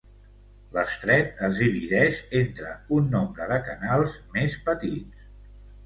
[0.77, 5.33] L'estret es divideix entre un nombre de canals més petits.